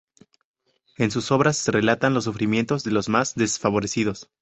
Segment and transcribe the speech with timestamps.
[0.97, 4.31] En sus obras se relatan los sufrimientos de los más desfavorecidos.